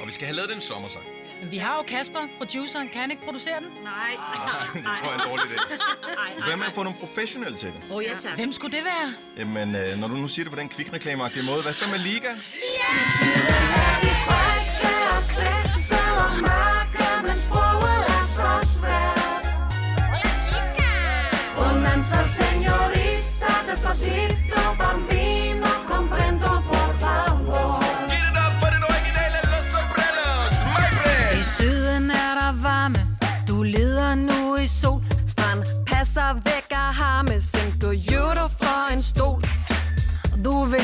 [0.00, 1.04] og vi skal have lavet den sommersang.
[1.40, 2.88] Men vi har jo Kasper, produceren.
[2.88, 3.68] Kan han ikke producere den?
[3.84, 4.12] Nej.
[4.74, 6.46] det tror jeg er en dårlig idé.
[6.46, 7.80] Hvad med at få nogle professionelle til det?
[7.90, 8.34] Åh, oh, ja, tak.
[8.34, 9.14] Hvem skulle det være?
[9.36, 12.30] Jamen, øh, når du nu siger det på den kvikreklameagtige måde, hvad så med Liga?
[17.38, 17.75] Bonanza,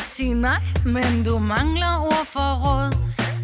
[0.03, 2.93] sige nej, men du mangler ord for råd.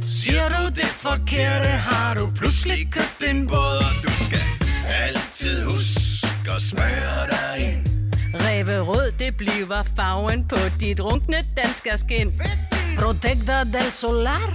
[0.03, 3.79] Siger du det forkerte, har du pludselig købt en båd.
[3.89, 4.41] og du skal
[4.89, 7.87] altid huske at smøre dig ind.
[8.35, 12.33] Ræverød, det bliver farven på dit runkne danske skin.
[12.99, 14.53] Protector del Solar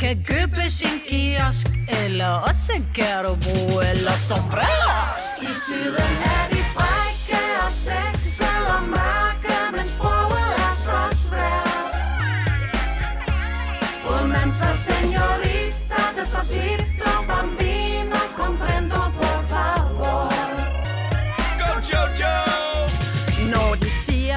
[0.00, 1.66] kan købes i en kiosk,
[2.04, 5.26] eller også kan du bruge Los Sombreros.
[5.42, 6.25] I syden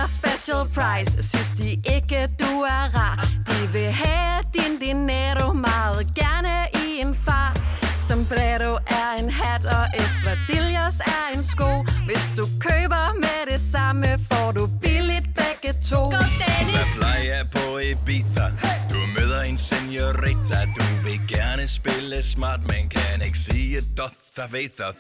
[0.09, 3.27] special price, synes de ikke, du er rar.
[3.47, 7.53] De vil have din dinero meget gerne i en far.
[8.01, 11.85] Sombrero er en hat, og espadrilles er en sko.
[12.05, 16.01] Hvis du køber med det samme, får du billigt begge to.
[16.01, 16.75] Go, Dennis!
[16.75, 18.45] Hvad plejer på Ibiza?
[18.91, 24.95] Du møder en senorita Du vil gerne spille smart, men kan ikke sige doth ethos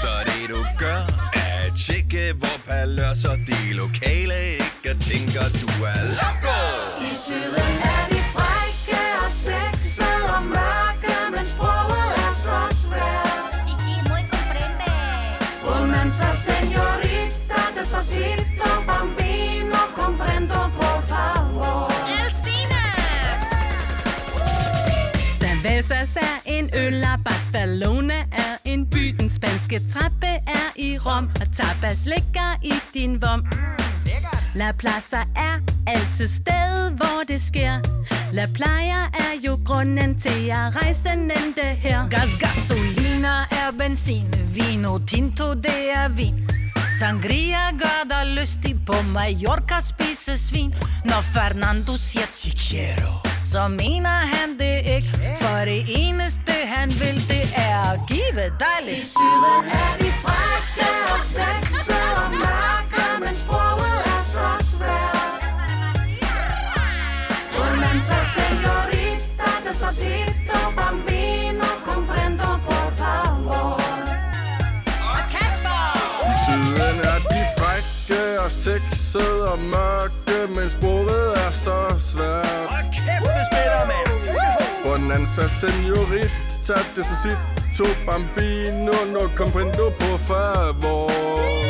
[0.00, 1.25] Så det du gør,
[1.76, 6.58] tjekke, hvor palørs og de lokale ikke tænker, du er loco
[7.10, 13.52] I syden er de frække og sexede og mørke, men sproget er så svært.
[13.66, 14.92] Sí, sí, muy comprende.
[15.64, 18.55] Bonanza, señorita, despacito,
[26.46, 29.14] en øl, og Barcelona er en by.
[29.18, 33.46] Den spanske trappe er i Rom, og tapas ligger i din vom.
[34.54, 37.80] La Plaza er altid sted, hvor det sker.
[38.32, 42.08] La Playa er jo grunden til at rejse nente her.
[42.08, 46.50] Gas gasolina er benzin, vino tinto det er vin.
[46.98, 50.74] Sangria gør dig lystig på Mallorca spise svin.
[51.04, 53.12] Når Fernando siger chiquero,
[53.44, 55.08] så mener han det ikke.
[55.40, 60.10] For det eneste han vil, det er at give dig I lidt syden er de
[60.24, 65.42] frække og sexede og mørke, men sproget er så svært.
[67.54, 73.80] Bonanza, señorita, despacito, bambino, comprendo, por favor.
[76.30, 82.46] I syden er de frække og sexede og mørke, men sproget er så svært.
[82.70, 84.05] Hold kæft, det spiller, mand!
[84.86, 91.65] Bonanza, senorita, despacito, bambino, no comprendo, por favor.